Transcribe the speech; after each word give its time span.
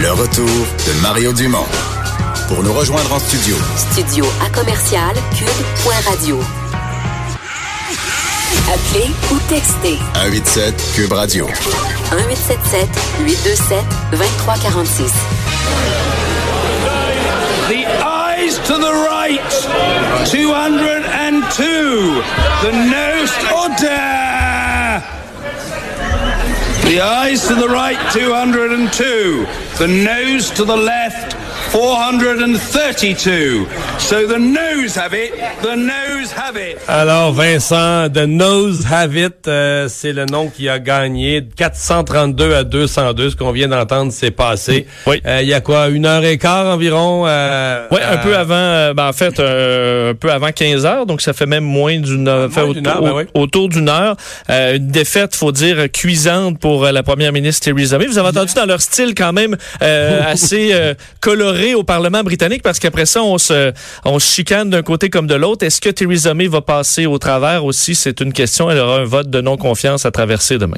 Le 0.00 0.12
retour 0.12 0.46
de 0.46 1.02
Mario 1.02 1.30
Dumont. 1.34 1.66
Pour 2.48 2.62
nous 2.62 2.72
rejoindre 2.72 3.12
en 3.12 3.18
studio. 3.18 3.54
Studio 3.76 4.24
à 4.42 4.48
commercial 4.48 5.14
cube.radio. 5.36 6.40
Appelez 8.72 9.10
ou 9.30 9.38
textez. 9.50 9.98
187 10.14 10.92
Cube 10.94 11.12
Radio. 11.12 11.46
1877 12.12 12.88
827 13.26 13.84
2346. 14.12 15.12
The 17.68 17.84
eyes 18.02 18.58
to 18.66 18.78
the 18.78 18.94
right. 19.06 19.50
202. 20.30 22.22
The 22.62 22.72
nose 22.72 23.32
order. 23.52 24.39
The 26.90 27.00
eyes 27.00 27.46
to 27.46 27.54
the 27.54 27.68
right. 27.68 27.96
202. 28.12 29.46
The 29.78 29.86
nose 29.86 30.50
to 30.50 30.64
the 30.64 30.76
left. 30.76 31.39
432. 31.70 33.66
So 33.98 34.26
the 34.26 34.38
nose 34.38 34.96
have 34.96 35.14
it. 35.14 35.32
The 35.62 35.76
nose 35.76 36.32
have 36.32 36.56
it. 36.56 36.78
Alors, 36.88 37.32
Vincent, 37.32 38.08
The 38.12 38.26
Nose 38.26 38.84
Have 38.90 39.16
It, 39.16 39.46
euh, 39.46 39.86
c'est 39.88 40.12
le 40.12 40.24
nom 40.26 40.48
qui 40.48 40.68
a 40.68 40.78
gagné 40.78 41.46
432 41.56 42.54
à 42.54 42.64
202. 42.64 43.30
Ce 43.30 43.36
qu'on 43.36 43.52
vient 43.52 43.68
d'entendre, 43.68 44.10
c'est 44.12 44.30
passé. 44.32 44.86
Oui. 45.06 45.20
Euh, 45.26 45.40
Il 45.42 45.48
y 45.48 45.54
a 45.54 45.60
quoi, 45.60 45.88
une 45.88 46.06
heure 46.06 46.24
et 46.24 46.38
quart 46.38 46.66
environ? 46.66 47.24
Euh, 47.26 47.86
Oui, 47.92 47.98
un 48.02 48.14
euh, 48.14 48.22
peu 48.22 48.36
avant, 48.36 48.54
euh, 48.54 48.94
ben, 48.94 49.08
en 49.08 49.12
fait, 49.12 49.38
euh, 49.38 50.10
un 50.10 50.14
peu 50.14 50.32
avant 50.32 50.50
15 50.50 50.84
heures, 50.86 51.06
donc 51.06 51.20
ça 51.20 51.32
fait 51.32 51.46
même 51.46 51.64
moins 51.64 51.98
d'une 51.98 52.26
heure, 52.26 52.50
fait 52.50 52.66
d'une 52.72 52.82
ben 52.82 53.00
oui. 53.14 53.24
autour 53.34 53.68
d'une 53.68 53.88
heure. 53.88 54.16
Euh, 54.48 54.76
une 54.76 54.88
défaite, 54.88 55.36
faut 55.36 55.52
dire, 55.52 55.90
cuisante 55.92 56.58
pour 56.58 56.84
euh, 56.84 56.92
la 56.92 57.02
première 57.02 57.32
ministre 57.32 57.64
Theresa 57.64 57.98
May. 57.98 58.06
Vous 58.06 58.18
avez 58.18 58.28
entendu 58.28 58.54
dans 58.54 58.66
leur 58.66 58.80
style 58.80 59.14
quand 59.14 59.32
même 59.32 59.56
euh, 59.82 60.20
assez 60.26 60.70
euh, 60.72 60.94
coloré 61.50 61.74
au 61.74 61.82
Parlement 61.82 62.22
britannique 62.22 62.62
parce 62.62 62.78
qu'après 62.78 63.06
ça, 63.06 63.22
on 63.22 63.38
se, 63.38 63.72
on 64.04 64.18
se 64.18 64.32
chicane 64.32 64.70
d'un 64.70 64.82
côté 64.82 65.10
comme 65.10 65.26
de 65.26 65.34
l'autre. 65.34 65.64
Est-ce 65.64 65.80
que 65.80 65.90
Theresa 65.90 66.34
May 66.34 66.46
va 66.46 66.60
passer 66.60 67.06
au 67.06 67.18
travers 67.18 67.64
aussi? 67.64 67.94
C'est 67.94 68.20
une 68.20 68.32
question. 68.32 68.70
Elle 68.70 68.78
aura 68.78 68.98
un 68.98 69.04
vote 69.04 69.30
de 69.30 69.40
non-confiance 69.40 70.06
à 70.06 70.10
traverser 70.10 70.58
demain. 70.58 70.76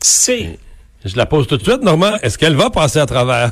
C'est 0.00 0.58
Je 1.04 1.16
la 1.16 1.26
pose 1.26 1.46
tout 1.46 1.56
de 1.56 1.62
suite, 1.62 1.82
Normand. 1.82 2.16
Est-ce 2.22 2.38
qu'elle 2.38 2.56
va 2.56 2.70
passer 2.70 2.98
à 2.98 3.06
travers? 3.06 3.50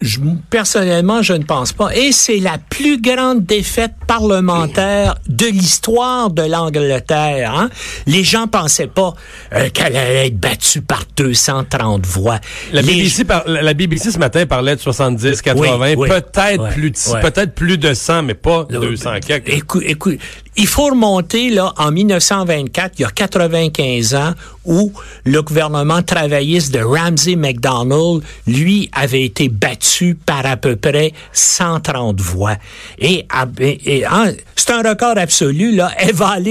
Je- 0.00 0.18
personnellement, 0.48 1.20
je 1.20 1.34
ne 1.34 1.44
pense 1.44 1.72
pas. 1.74 1.94
Et 1.94 2.10
c'est 2.12 2.38
la 2.38 2.56
plus 2.56 3.00
grande 3.02 3.44
défaite 3.44 3.92
parlementaire 4.06 5.16
de 5.28 5.46
l'histoire 5.46 6.30
de 6.30 6.42
l'Angleterre. 6.42 7.52
hein. 7.54 7.68
Les 8.06 8.24
gens 8.24 8.46
pensaient 8.46 8.86
pas 8.86 9.12
euh, 9.52 9.68
qu'elle 9.68 9.96
allait 9.96 10.28
être 10.28 10.38
battue 10.40 10.80
par 10.80 11.04
230 11.18 12.06
voix. 12.06 12.38
La 12.72 12.80
Les- 12.80 12.94
BBC, 12.94 13.24
par- 13.24 13.46
la 13.46 13.74
BBC 13.74 14.10
ce 14.10 14.18
matin 14.18 14.46
parlait 14.46 14.74
de 14.74 14.80
70, 14.80 15.42
80, 15.42 15.76
Oui, 15.78 15.94
oui. 15.98 16.08
peut-être 16.08 16.62
Ouais, 16.62 16.70
plus 16.70 16.90
de, 16.92 16.96
ouais. 17.12 17.20
peut-être 17.20 17.54
plus 17.54 17.76
de 17.76 17.92
100, 17.92 18.22
mais 18.22 18.34
pas 18.34 18.64
200 18.70 19.10
quelques. 19.26 19.50
Écoute, 19.50 19.82
écoute, 19.84 20.18
il 20.56 20.66
faut 20.66 20.86
remonter 20.86 21.50
là 21.50 21.72
en 21.78 21.90
1924, 21.92 22.92
il 22.98 23.02
y 23.02 23.04
a 23.04 23.10
95 23.10 24.14
ans, 24.14 24.32
où 24.64 24.92
le 25.24 25.40
gouvernement 25.42 26.02
travailliste 26.02 26.72
de 26.74 26.80
Ramsay 26.80 27.36
MacDonald, 27.36 28.22
lui, 28.46 28.90
avait 28.92 29.22
été 29.24 29.48
battu 29.48 30.14
par 30.14 30.44
à 30.44 30.56
peu 30.56 30.76
près 30.76 31.12
130 31.32 32.20
voix. 32.20 32.56
Et, 32.98 33.26
à- 33.30 33.46
et- 33.60 33.98
et 33.98 34.06
en- 34.06 34.30
c'est 34.56 34.70
un 34.72 34.82
record 34.82 35.16
absolu 35.16 35.74
là. 35.74 35.90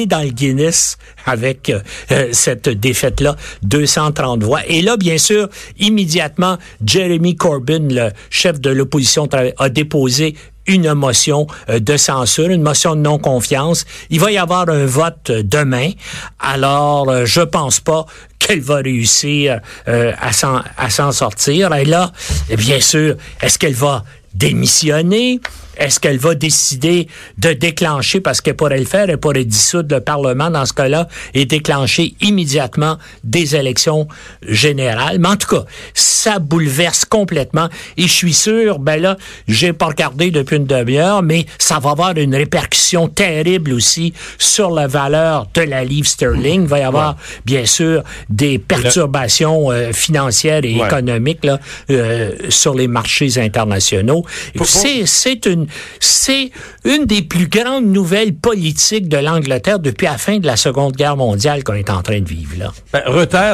Dans 0.08 0.22
le 0.24 0.30
Guinness 0.32 0.98
avec 1.26 1.70
euh, 1.70 1.80
euh, 2.12 2.30
cette 2.32 2.70
défaite-là, 2.70 3.36
230 3.64 4.44
voix. 4.44 4.62
Et 4.68 4.82
là, 4.82 4.98
bien 4.98 5.18
sûr, 5.18 5.48
immédiatement, 5.80 6.58
Jeremy 6.86 7.36
Corbyn, 7.36 7.88
le 7.90 8.10
chef 8.30 8.60
de 8.60 8.70
l'opposition, 8.72 9.28
a 9.58 9.70
déposé 9.70 10.36
une 10.70 10.94
motion 10.94 11.48
euh, 11.70 11.80
de 11.80 11.98
censure, 11.98 12.50
une 12.50 12.62
motion 12.62 12.96
de 12.96 13.02
non-confiance. 13.02 13.86
Il 14.10 14.20
va 14.20 14.32
y 14.32 14.38
avoir 14.38 14.70
un 14.70 14.86
vote 14.86 15.30
euh, 15.32 15.44
demain. 15.44 15.92
Alors, 16.40 17.10
euh, 17.10 17.26
je 17.26 17.42
pense 17.42 17.80
pas 17.80 18.06
qu'elle 18.38 18.62
va 18.62 18.78
réussir 18.78 19.60
à 19.86 20.32
s'en 20.32 20.62
à 20.78 20.90
s'en 20.90 21.12
sortir. 21.12 21.74
Et 21.76 21.84
là, 21.84 22.14
eh 22.50 22.56
bien 22.56 22.80
sûr, 22.80 23.16
est-ce 23.42 23.60
qu'elle 23.60 23.74
va 23.74 24.06
démissionner? 24.34 25.42
Est-ce 25.80 26.00
qu'elle 26.00 26.18
va 26.18 26.36
décider 26.36 27.08
de 27.38 27.54
déclencher, 27.54 28.20
parce 28.20 28.42
qu'elle 28.42 28.56
pourrait 28.56 28.78
le 28.80 28.86
faire, 28.86 29.10
elle 29.10 29.18
pourrait 29.18 29.46
dissoudre 29.46 29.96
le 29.96 30.02
Parlement 30.02 30.50
dans 30.50 30.66
ce 30.66 30.74
cas-là 30.74 31.08
et 31.34 31.46
déclencher 31.46 32.14
immédiatement 32.22 32.98
des 33.24 33.56
élections 33.56 34.08
générales. 34.48 35.18
Mais 35.20 35.30
en 35.30 35.36
tout 35.38 35.48
cas, 35.48 35.64
ça 35.94 36.40
bouleverse 36.40 37.06
complètement. 37.06 37.70
Et 37.98 38.04
je 38.04 38.12
suis 38.14 38.34
sûr, 38.34 38.80
ben 38.80 39.02
là, 39.02 39.18
j'ai 39.48 39.74
pas 39.74 39.88
regardé 39.88 40.32
depuis 40.32 40.58
une 40.58 40.66
demi-heure, 40.66 41.24
mais 41.24 41.46
ça 41.58 41.80
va 41.80 41.92
avoir 41.92 42.16
une 42.18 42.36
répercussion 42.36 43.08
terrible 43.08 43.74
aussi 43.74 44.14
sur 44.38 44.72
la 44.72 44.88
valeur 44.88 45.48
de 45.54 45.62
la 45.62 45.84
livre 45.84 46.08
sterling. 46.08 46.64
Il 46.64 46.68
va 46.68 46.80
y 46.80 46.84
avoir, 46.84 47.16
bien 47.46 47.66
sûr, 47.66 48.04
des 48.30 48.60
perturbations 48.60 49.72
euh, 49.72 49.92
financières 49.94 50.64
et 50.64 50.76
Ouais. 50.80 50.86
économiques 50.88 51.44
là, 51.46 51.60
euh, 51.90 52.32
sur 52.50 52.74
les 52.74 52.88
marchés 52.88 53.38
internationaux. 53.38 54.26
C'est 54.66 55.46
une 55.46 55.68
c'est 56.00 56.52
une 56.86 57.06
des 57.06 57.22
plus 57.22 57.48
grandes 57.48 57.86
nouvelles 57.86 58.34
politiques 58.36 59.08
de 59.10 59.18
l'Angleterre 59.18 59.80
depuis 59.80 60.06
la 60.06 60.18
fin 60.18 60.38
de 60.40 60.46
la 60.48 60.56
Seconde 60.58 60.96
Guerre 60.96 61.18
mondiale 61.18 61.64
qu'on 61.64 61.74
est 61.74 61.90
en 61.90 62.02
train 62.02 62.20
de 62.20 62.28
vivre 62.28 62.54
là. 62.58 62.72
Ben, 62.94 63.02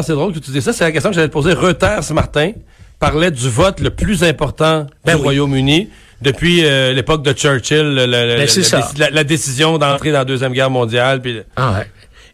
c'est 0.03 0.13
drôle 0.13 0.33
que 0.33 0.39
tu 0.39 0.51
dis 0.51 0.61
ça, 0.61 0.73
c'est 0.73 0.83
la 0.83 0.91
question 0.91 1.09
que 1.09 1.15
j'allais 1.15 1.27
te 1.27 1.33
poser. 1.33 1.53
Reuters 1.53 2.03
ce 2.03 2.13
matin 2.13 2.51
parlait 2.99 3.31
du 3.31 3.49
vote 3.49 3.79
le 3.79 3.89
plus 3.89 4.23
important 4.23 4.87
Ben 5.03 5.13
du 5.13 5.17
oui. 5.17 5.23
Royaume-Uni 5.23 5.89
depuis 6.21 6.65
euh, 6.65 6.93
l'époque 6.93 7.23
de 7.23 7.33
Churchill, 7.33 7.81
le- 7.81 8.05
le- 8.05 8.35
le- 8.35 8.35
Ben, 8.37 9.09
la, 9.11 9.23
décision 9.23 9.77
d'entrer 9.77 10.11
dans 10.11 10.19
la 10.19 10.25
Deuxième 10.25 10.53
Guerre 10.53 10.69
mondiale. 10.69 11.21
Ah 11.55 11.73
ouais. 11.73 11.87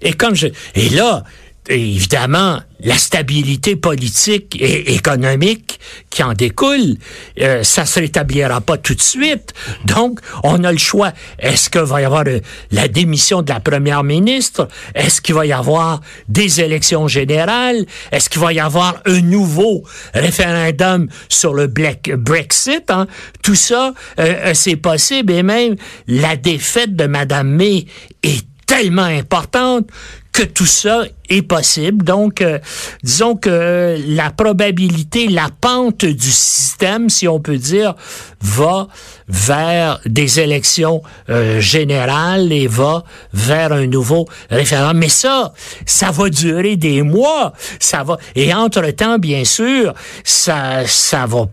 Et 0.04 0.14
comme 0.14 0.36
je 0.36 0.48
et 0.76 0.90
là 0.90 1.24
évidemment 1.70 2.60
la 2.84 2.98
stabilité 2.98 3.76
politique 3.76 4.58
et 4.60 4.96
économique 4.96 5.80
qui 6.10 6.24
en 6.24 6.34
découle, 6.34 6.96
euh, 7.40 7.64
ça 7.64 7.86
se 7.86 8.00
rétablira 8.00 8.60
pas 8.62 8.78
tout 8.78 8.96
de 8.96 9.02
suite. 9.02 9.54
Donc, 9.86 10.20
on 10.44 10.64
a 10.64 10.72
le 10.72 10.80
choix. 10.80 11.12
Est-ce 11.38 11.70
qu'il 11.70 11.82
va 11.82 12.02
y 12.02 12.06
avoir 12.06 12.24
euh, 12.28 12.40
la 12.72 12.88
démission 12.88 13.44
de 13.44 13.50
la 13.52 13.60
première 13.60 14.04
ministre? 14.04 14.68
Est-ce 14.96 15.22
qu'il 15.22 15.36
va 15.36 15.46
y 15.46 15.54
avoir 15.54 16.02
des 16.28 16.62
élections 16.62 17.08
générales? 17.08 17.86
Est-ce 18.12 18.30
qu'il 18.30 18.42
va 18.42 18.52
y 18.52 18.60
avoir 18.60 19.02
un 19.06 19.22
nouveau 19.22 19.84
référendum 20.16 21.08
sur 21.30 21.54
le 21.54 21.68
Brexit? 21.68 22.90
hein? 22.90 23.08
Tout 23.44 23.56
ça, 23.56 23.94
euh, 24.20 24.34
euh, 24.46 24.52
c'est 24.56 24.76
possible. 24.76 25.34
Et 25.34 25.44
même 25.44 25.76
la 26.08 26.36
défaite 26.36 26.96
de 26.96 27.06
Mme 27.06 27.50
May 27.50 27.86
est 28.24 28.46
tellement 28.66 29.04
importante 29.04 29.88
que 30.32 30.44
tout 30.44 30.66
ça 30.66 31.04
est 31.30 31.42
possible. 31.42 32.04
Donc, 32.06 32.42
euh, 32.42 32.60
disons 33.04 33.36
que 33.36 33.98
la 34.08 34.32
probabilité, 34.32 35.28
la 35.28 35.50
pente 35.60 36.06
du 36.06 36.32
système, 36.32 37.10
si 37.10 37.28
on 37.28 37.40
peut 37.40 37.58
dire, 37.58 37.96
va 38.42 38.88
vers 39.28 40.00
des 40.06 40.40
élections 40.40 41.02
euh, 41.30 41.60
générales 41.60 42.52
et 42.52 42.68
va 42.68 43.04
vers 43.34 43.74
un 43.74 43.88
nouveau 43.88 44.28
référendum. 44.50 44.98
Mais 44.98 45.10
ça, 45.10 45.54
ça 45.86 46.12
va 46.12 46.30
durer 46.30 46.76
des 46.76 47.02
mois. 47.02 47.54
Ça 47.80 48.04
va. 48.04 48.18
Et 48.36 48.54
entre-temps, 48.54 49.20
bien 49.20 49.44
sûr, 49.44 49.94
ça, 50.24 50.86
ça 50.86 51.26
va 51.26 51.48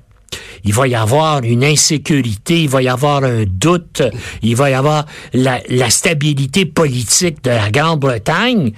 il 0.65 0.75
va 0.75 0.89
y 0.89 0.95
avoir 0.95 1.43
une 1.43 1.65
insécurité, 1.65 2.63
il 2.63 2.69
va 2.69 2.83
y 2.83 2.89
avoir 2.89 3.25
un 3.25 3.45
doute, 3.47 4.03
il 4.43 4.57
va 4.57 4.71
y 4.71 4.75
avoir 4.75 5.07
la, 5.33 5.91
stabilité 5.91 6.67
politique 6.67 7.43
de 7.43 7.51
la 7.51 7.71
Grande-Bretagne. 7.71 8.73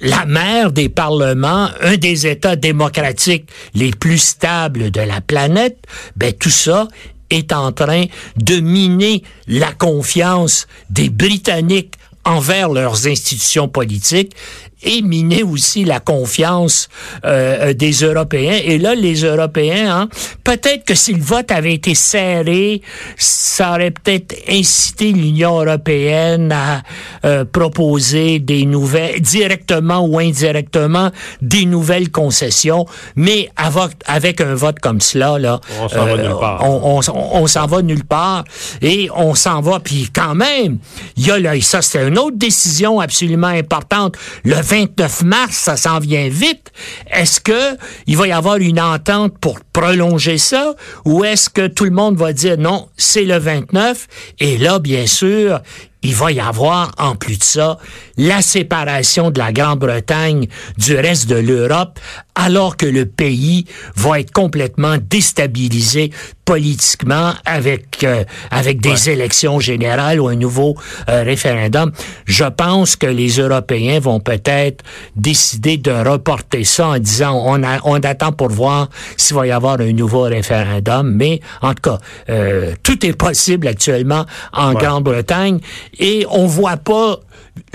La 0.00 0.26
mère 0.26 0.70
des 0.70 0.88
parlements, 0.88 1.68
un 1.80 1.96
des 1.96 2.26
États 2.26 2.56
démocratiques 2.56 3.48
les 3.74 3.90
plus 3.90 4.18
stables 4.18 4.92
de 4.92 5.00
la 5.00 5.20
planète, 5.20 5.78
ben 6.16 6.32
tout 6.32 6.50
ça 6.50 6.86
est 7.30 7.52
en 7.52 7.72
train 7.72 8.04
de 8.36 8.60
miner 8.60 9.22
la 9.48 9.72
confiance 9.72 10.68
des 10.88 11.10
Britanniques 11.10 11.94
envers 12.24 12.68
leurs 12.68 13.06
institutions 13.06 13.68
politiques 13.68 14.34
et 14.82 15.02
miner 15.02 15.42
aussi 15.42 15.84
la 15.84 16.00
confiance 16.00 16.88
euh, 17.24 17.72
des 17.74 17.92
Européens. 17.92 18.58
Et 18.64 18.78
là, 18.78 18.94
les 18.94 19.24
Européens, 19.24 20.02
hein, 20.02 20.08
peut-être 20.44 20.84
que 20.84 20.94
si 20.94 21.14
le 21.14 21.22
vote 21.22 21.50
avait 21.50 21.74
été 21.74 21.94
serré, 21.94 22.82
ça 23.16 23.72
aurait 23.72 23.90
peut-être 23.90 24.34
incité 24.48 25.12
l'Union 25.12 25.60
européenne 25.60 26.52
à 26.52 26.82
euh, 27.24 27.44
proposer 27.44 28.38
des 28.38 28.64
nouvelles, 28.64 29.20
directement 29.20 30.00
ou 30.00 30.18
indirectement, 30.18 31.10
des 31.42 31.64
nouvelles 31.64 32.10
concessions. 32.10 32.86
Mais 33.16 33.50
avec, 33.56 33.90
avec 34.06 34.40
un 34.40 34.54
vote 34.54 34.78
comme 34.80 35.00
cela, 35.00 35.38
là, 35.38 35.60
On 35.80 35.88
s'en 35.88 36.04
va 36.06 36.16
nulle 36.16 36.36
part. 36.38 36.64
on, 36.64 37.00
on, 37.00 37.40
on 37.42 37.46
s'en 37.46 37.66
va 37.66 37.82
nulle 37.82 38.04
part 38.04 38.44
et 38.82 39.08
on 39.14 39.34
s'en 39.34 39.60
va. 39.60 39.80
Puis 39.80 40.08
quand 40.14 40.34
même, 40.34 40.78
il 41.16 41.26
y 41.26 41.30
a 41.30 41.38
là, 41.38 41.56
et 41.56 41.60
ça 41.60 41.82
c'est 41.82 42.06
une 42.06 42.18
autre 42.18 42.36
décision 42.36 43.00
absolument 43.00 43.48
importante. 43.48 44.16
Le 44.44 44.56
29 44.68 45.22
mars, 45.22 45.56
ça 45.56 45.76
s'en 45.78 45.98
vient 45.98 46.28
vite. 46.28 46.72
Est-ce 47.10 47.40
que 47.40 47.76
il 48.06 48.18
va 48.18 48.28
y 48.28 48.32
avoir 48.32 48.56
une 48.56 48.78
entente 48.80 49.38
pour 49.38 49.60
prolonger 49.72 50.36
ça 50.36 50.74
ou 51.06 51.24
est-ce 51.24 51.48
que 51.48 51.66
tout 51.66 51.84
le 51.84 51.90
monde 51.90 52.16
va 52.16 52.34
dire 52.34 52.58
non, 52.58 52.88
c'est 52.96 53.24
le 53.24 53.38
29 53.38 54.06
et 54.40 54.58
là, 54.58 54.78
bien 54.78 55.06
sûr, 55.06 55.60
il 56.02 56.14
va 56.14 56.30
y 56.30 56.40
avoir, 56.40 56.92
en 56.98 57.16
plus 57.16 57.38
de 57.38 57.44
ça, 57.44 57.78
la 58.16 58.40
séparation 58.40 59.30
de 59.30 59.38
la 59.38 59.52
Grande-Bretagne 59.52 60.46
du 60.76 60.96
reste 60.96 61.28
de 61.28 61.36
l'Europe, 61.36 61.98
alors 62.34 62.76
que 62.76 62.86
le 62.86 63.04
pays 63.04 63.64
va 63.96 64.20
être 64.20 64.30
complètement 64.30 64.96
déstabilisé 64.98 66.12
politiquement 66.44 67.34
avec 67.44 68.04
euh, 68.04 68.24
avec 68.50 68.80
des 68.80 69.10
élections 69.10 69.60
générales 69.60 70.18
ou 70.18 70.28
un 70.28 70.34
nouveau 70.34 70.76
euh, 71.10 71.22
référendum. 71.22 71.92
Je 72.24 72.44
pense 72.44 72.96
que 72.96 73.06
les 73.06 73.28
Européens 73.38 74.00
vont 74.00 74.18
peut-être 74.18 74.82
décider 75.14 75.76
de 75.76 75.90
reporter 75.90 76.64
ça 76.64 76.88
en 76.88 76.98
disant 76.98 77.42
on, 77.44 77.62
a, 77.62 77.80
on 77.84 77.96
attend 77.96 78.32
pour 78.32 78.48
voir 78.48 78.88
s'il 79.18 79.36
va 79.36 79.46
y 79.46 79.50
avoir 79.50 79.78
un 79.80 79.92
nouveau 79.92 80.22
référendum. 80.22 81.12
Mais 81.12 81.40
en 81.60 81.74
tout 81.74 81.90
cas, 81.90 81.98
euh, 82.30 82.72
tout 82.82 83.04
est 83.04 83.12
possible 83.12 83.68
actuellement 83.68 84.24
en 84.54 84.72
Grande-Bretagne 84.72 85.60
et 85.98 86.26
on 86.30 86.46
voit 86.46 86.76
pas 86.76 87.18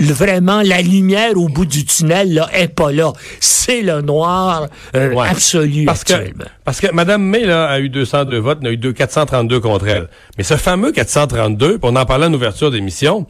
vraiment 0.00 0.62
la 0.62 0.80
lumière 0.82 1.36
au 1.36 1.48
bout 1.48 1.66
du 1.66 1.84
tunnel 1.84 2.32
là 2.34 2.48
est 2.54 2.68
pas 2.68 2.90
là. 2.90 3.12
C'est 3.40 3.82
le 3.82 4.00
noir 4.00 4.68
euh, 4.96 5.12
Ouais. 5.14 5.28
absolu 5.28 5.84
Parce 5.84 6.04
que, 6.04 6.14
actuellement. 6.14 6.44
parce 6.64 6.80
que 6.80 6.90
Mme 6.92 7.22
May 7.22 7.44
là, 7.44 7.66
a 7.66 7.78
eu 7.80 7.88
202 7.90 8.38
votes, 8.38 8.58
il 8.62 8.64
y 8.64 8.68
en 8.68 8.70
a 8.70 8.74
eu 8.74 8.76
deux- 8.78 8.92
432 8.92 9.60
contre 9.60 9.86
elle. 9.88 10.08
Mais 10.38 10.44
ce 10.44 10.56
fameux 10.56 10.90
432, 10.92 11.78
puis 11.78 11.90
on 11.90 11.96
en 11.96 12.06
parlait 12.06 12.26
en 12.26 12.32
ouverture 12.34 12.70
d'émission, 12.70 13.26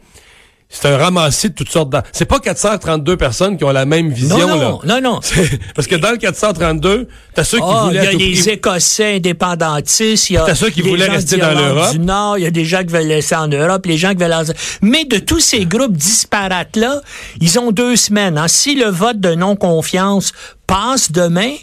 c'est 0.79 0.89
un 0.89 0.97
ramassis 0.97 1.49
de 1.49 1.55
toutes 1.55 1.69
sortes 1.71 1.89
de... 1.89 1.97
C'est 2.11 2.25
pas 2.25 2.39
432 2.39 3.15
personnes 3.17 3.57
qui 3.57 3.63
ont 3.63 3.71
la 3.71 3.85
même 3.85 4.09
vision, 4.11 4.37
Non, 4.37 4.47
non, 4.57 4.79
là. 4.83 4.99
non, 5.01 5.11
non. 5.13 5.19
Parce 5.75 5.87
que 5.87 5.95
dans 5.95 6.11
le 6.11 6.17
432, 6.17 7.07
t'as 7.33 7.43
ceux 7.43 7.57
qui 7.59 7.63
Ah, 7.65 7.83
il 7.85 7.87
voulaient... 7.87 8.03
y 8.03 8.07
à 8.07 8.09
a 8.09 8.13
des 8.13 8.17
prix- 8.31 8.49
Écossais 8.49 9.15
indépendantistes, 9.15 10.29
il 10.29 10.33
y 10.33 10.37
a 10.37 10.43
T'as 10.45 10.55
ceux 10.55 10.69
qui 10.69 10.81
voulaient 10.81 11.07
rester 11.09 11.37
dans 11.37 11.51
l'Europe. 11.53 11.91
du 11.91 11.99
Nord, 11.99 12.37
il 12.37 12.43
y 12.43 12.47
a 12.47 12.51
des 12.51 12.65
gens 12.65 12.79
qui 12.83 12.93
veulent 12.93 13.07
rester 13.07 13.35
en 13.35 13.47
Europe, 13.47 13.85
les 13.85 13.97
gens 13.97 14.11
qui 14.11 14.17
veulent... 14.23 14.33
en- 14.33 14.43
Mais 14.81 15.05
de 15.05 15.17
tous 15.19 15.39
ces 15.39 15.65
groupes 15.65 15.93
disparates-là, 15.95 17.01
ils 17.41 17.57
ont 17.59 17.71
deux 17.71 17.95
semaines. 17.95 18.37
hein. 18.37 18.47
Si 18.47 18.75
le 18.75 18.89
vote 18.89 19.19
de 19.19 19.33
non-confiance 19.35 20.33
passe 20.67 21.11
demain, 21.11 21.53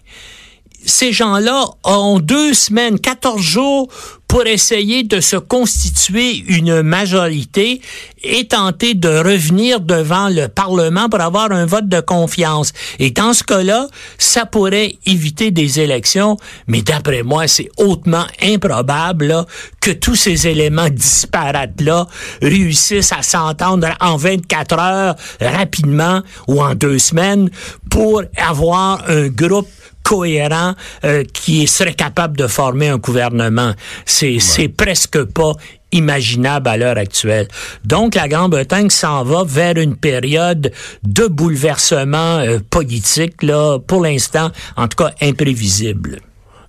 ces 0.85 1.13
gens-là 1.13 1.65
ont 1.85 2.19
deux 2.21 2.55
semaines, 2.55 2.99
14 2.99 3.41
jours 3.41 3.89
pour 4.33 4.47
essayer 4.47 5.03
de 5.03 5.21
se 5.21 5.37
constituer 5.37 6.43
une 6.49 6.81
majorité 6.81 7.83
et 8.25 8.49
tenter 8.49 8.95
de 8.95 9.11
revenir 9.11 9.81
devant 9.81 10.31
le 10.31 10.49
Parlement 10.49 11.11
pour 11.11 11.21
avoir 11.21 11.53
un 11.53 11.67
vote 11.67 11.87
de 11.87 12.01
confiance. 12.01 12.73
Et 12.99 13.11
dans 13.11 13.35
ce 13.35 13.45
cas-là, 13.45 13.89
ça 14.17 14.47
pourrait 14.47 14.97
éviter 15.05 15.51
des 15.51 15.81
élections, 15.81 16.39
mais 16.67 16.81
d'après 16.81 17.23
moi, 17.23 17.47
c'est 17.47 17.69
hautement 17.77 18.25
improbable 18.43 19.45
que 19.81 19.91
tous 19.91 20.15
ces 20.15 20.47
éléments 20.47 20.89
disparates-là 20.89 22.07
réussissent 22.41 23.13
à 23.13 23.23
s'entendre 23.23 23.89
en 24.01 24.17
24 24.17 24.79
heures 24.79 25.17
rapidement 25.43 26.23
ou 26.49 26.63
en 26.63 26.75
deux 26.75 26.99
semaines 26.99 27.51
pour 27.91 28.23
avoir 28.39 29.05
un 29.11 29.29
groupe 29.29 29.69
cohérent 30.17 30.75
euh, 31.05 31.25
qui 31.33 31.67
serait 31.67 31.95
capable 31.95 32.37
de 32.37 32.47
former 32.47 32.89
un 32.89 32.99
gouvernement. 32.99 33.73
C'est 34.05 34.69
presque 34.69 35.25
pas 35.25 35.53
imaginable 35.91 36.69
à 36.69 36.77
l'heure 36.77 36.99
actuelle. 36.99 37.49
Donc 37.85 38.15
la 38.15 38.29
Grande-Bretagne 38.29 38.91
s'en 38.91 39.25
va 39.25 39.43
vers 39.47 39.77
une 39.79 39.97
période 39.97 40.71
de 41.03 41.27
bouleversement 41.27 42.39
euh, 42.39 42.59
politique 42.69 43.43
là 43.43 43.79
pour 43.79 44.03
l'instant 44.03 44.51
en 44.77 44.87
tout 44.89 44.99
cas 45.03 45.13
imprévisible. 45.23 46.21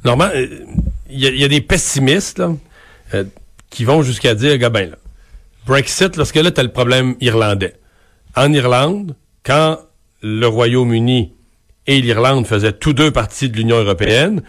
Normand, 0.06 0.30
euh, 0.34 0.48
il 1.10 1.20
y, 1.20 1.28
a- 1.28 1.32
il 1.32 1.40
y 1.40 1.44
a 1.44 1.48
des 1.50 1.62
pessimistes 1.62 2.40
là, 2.40 2.52
euh, 3.14 3.24
qui 3.70 3.84
vont 3.86 4.02
jusqu'à 4.04 4.36
dire, 4.36 4.58
gars, 4.58 4.70
ben, 4.70 4.90
là, 4.92 4.98
Brexit, 5.66 6.16
lorsque 6.18 6.36
là, 6.36 6.52
tu 6.52 6.60
as 6.60 6.64
le 6.64 6.72
problème 6.72 7.16
irlandais. 7.22 7.76
En 8.36 8.52
Irlande, 8.54 9.16
quand 9.44 9.80
le 10.22 10.48
Royaume-Uni 10.48 11.34
et 11.88 12.02
l'Irlande 12.02 12.46
faisaient 12.48 12.72
tous 12.74 12.94
deux 12.94 13.12
partie 13.12 13.50
de 13.50 13.58
l'Union 13.58 13.78
européenne, 13.78 14.42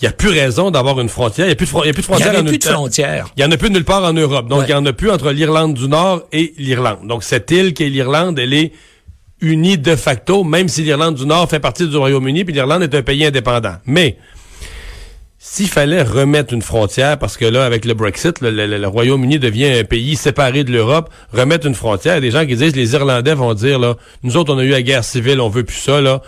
il 0.00 0.04
n'y 0.04 0.08
a 0.08 0.12
plus 0.12 0.30
raison 0.30 0.70
d'avoir 0.70 1.00
une 1.00 1.08
frontière. 1.08 1.46
Il 1.46 1.48
n'y 1.48 1.52
a 1.52 1.56
plus 1.56 1.66
de, 1.66 1.70
fron- 1.70 1.82
il 1.82 1.88
y 1.88 1.90
a 1.90 1.92
plus 1.92 2.02
de 2.02 2.06
Il 2.06 2.14
n'y 2.16 2.22
frontière 2.22 2.74
frontières. 2.74 3.26
Il 3.36 3.40
n'y 3.44 3.48
en 3.48 3.50
a 3.52 3.56
plus 3.56 3.70
nulle 3.70 3.84
part 3.84 4.04
en 4.04 4.12
Europe. 4.12 4.46
Donc, 4.48 4.60
Ouais. 4.60 4.64
il 4.68 4.72
n'y 4.72 4.74
en 4.74 4.86
a 4.86 4.92
plus 4.92 5.10
entre 5.10 5.30
l'Irlande 5.32 5.74
du 5.74 5.88
Nord 5.88 6.22
et 6.32 6.54
l'Irlande. 6.56 7.06
Donc, 7.08 7.24
cette 7.24 7.50
île 7.50 7.74
qui 7.74 7.82
est 7.84 7.88
l'Irlande, 7.88 8.38
elle 8.38 8.54
est 8.54 8.72
unie 9.40 9.76
de 9.76 9.96
facto, 9.96 10.44
même 10.44 10.68
si 10.68 10.82
l'Irlande 10.82 11.16
du 11.16 11.26
Nord 11.26 11.48
fait 11.50 11.58
partie 11.60 11.88
du 11.88 11.96
Royaume-Uni, 11.96 12.44
puis 12.44 12.54
l'Irlande 12.54 12.82
est 12.84 12.94
un 12.94 13.02
pays 13.02 13.24
indépendant. 13.24 13.74
Mais, 13.86 14.16
s'il 15.40 15.68
fallait 15.68 16.02
remettre 16.02 16.52
une 16.52 16.62
frontière, 16.62 17.18
parce 17.18 17.36
que 17.36 17.44
là, 17.44 17.64
avec 17.64 17.84
le 17.84 17.94
Brexit, 17.94 18.40
le, 18.40 18.50
le- 18.50 18.66
le 18.78 18.88
Royaume-Uni 18.88 19.38
devient 19.38 19.66
un 19.80 19.84
pays 19.84 20.16
séparé 20.16 20.64
de 20.64 20.72
l'Europe, 20.72 21.10
remettre 21.32 21.66
une 21.66 21.74
frontière, 21.76 22.14
il 22.14 22.16
y 22.16 22.18
a 22.18 22.20
des 22.20 22.30
gens 22.30 22.46
qui 22.46 22.56
disent, 22.56 22.74
les 22.76 22.92
Irlandais 22.94 23.34
vont 23.34 23.54
dire, 23.54 23.78
là, 23.78 23.94
nous 24.24 24.36
autres, 24.36 24.52
on 24.54 24.58
a 24.58 24.64
eu 24.64 24.70
la 24.70 24.82
guerre 24.82 25.04
civile, 25.04 25.40
on 25.40 25.48
veut 25.48 25.64
plus 25.64 25.76
ça, 25.78 26.00
là. 26.00 26.22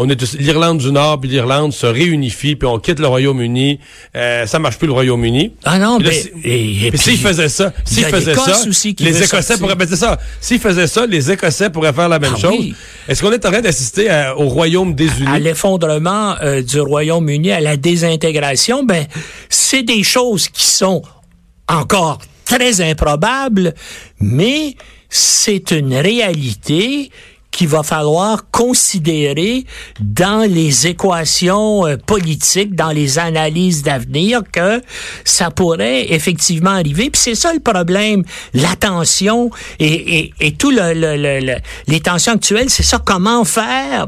On 0.00 0.08
est 0.08 0.34
l'Irlande 0.38 0.78
du 0.78 0.92
Nord 0.92 1.20
puis 1.20 1.28
l'Irlande 1.28 1.72
se 1.72 1.84
réunifient 1.86 2.54
puis 2.54 2.68
on 2.68 2.78
quitte 2.78 3.00
le 3.00 3.08
Royaume-Uni. 3.08 3.80
Euh, 4.14 4.46
ça 4.46 4.60
marche 4.60 4.78
plus 4.78 4.86
le 4.86 4.92
Royaume-Uni. 4.92 5.54
Ah 5.64 5.78
non, 5.80 5.98
mais- 5.98 6.12
si- 6.12 6.28
et- 6.44 6.70
et 6.70 6.78
puis 6.82 6.90
puis, 6.90 6.98
s'ils 6.98 7.18
faisaient 7.18 7.48
ça, 7.48 7.72
s'ils 7.84 8.04
faisaient 8.04 8.34
ça, 8.36 8.64
les 9.00 9.16
Écossais 9.16 9.26
sortir. 9.42 9.58
pourraient, 9.58 9.74
ben 9.74 9.88
ça. 9.88 10.18
S'ils 10.40 10.60
faisaient 10.60 10.86
ça, 10.86 11.04
les 11.04 11.32
Écossais 11.32 11.70
pourraient 11.70 11.92
faire 11.92 12.08
la 12.08 12.20
même 12.20 12.34
Ah 12.36 12.40
chose. 12.40 12.54
oui. 12.56 12.74
Est-ce 13.08 13.20
qu'on 13.22 13.32
est 13.32 13.44
en 13.44 13.50
train 13.50 13.60
d'assister 13.60 14.08
au 14.36 14.48
Royaume 14.48 14.94
des 14.94 15.06
Unis? 15.20 15.26
à 15.32 15.38
l'effondrement 15.40 16.36
euh, 16.42 16.62
du 16.62 16.78
Royaume-Uni, 16.80 17.50
à 17.50 17.60
la 17.60 17.76
désintégration, 17.76 18.84
ben 18.84 19.04
c'est 19.48 19.82
des 19.82 20.04
choses 20.04 20.48
qui 20.48 20.64
sont 20.64 21.02
encore 21.68 22.18
très 22.44 22.80
improbables, 22.80 23.74
mais 24.20 24.74
c'est 25.10 25.70
une 25.72 25.94
réalité 25.94 27.10
qu'il 27.58 27.66
va 27.66 27.82
falloir 27.82 28.44
considérer 28.52 29.64
dans 30.00 30.48
les 30.48 30.86
équations 30.86 31.84
euh, 31.88 31.96
politiques, 31.96 32.76
dans 32.76 32.90
les 32.92 33.18
analyses 33.18 33.82
d'avenir, 33.82 34.42
que 34.52 34.80
ça 35.24 35.50
pourrait 35.50 36.12
effectivement 36.12 36.70
arriver. 36.70 37.10
Puis 37.10 37.20
c'est 37.20 37.34
ça 37.34 37.52
le 37.52 37.58
problème, 37.58 38.22
la 38.54 38.76
tension 38.76 39.50
et, 39.80 40.18
et, 40.18 40.34
et 40.38 40.52
tout 40.52 40.70
le, 40.70 40.92
le- 40.94 41.16
le- 41.16 41.40
le- 41.44 41.58
les 41.88 41.98
tensions 41.98 42.34
actuelles, 42.34 42.70
c'est 42.70 42.84
ça, 42.84 43.02
comment 43.04 43.44
faire 43.44 44.06